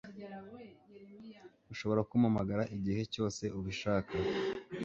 Ushobora 1.73 2.05
kumpamagara 2.09 2.63
igihe 2.75 3.01
cyose 3.13 3.43
ubishakiye. 3.57 4.29